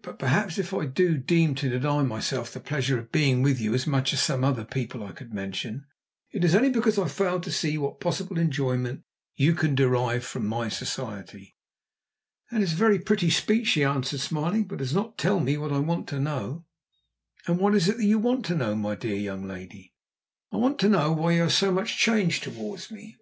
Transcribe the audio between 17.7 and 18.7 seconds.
is it that you want to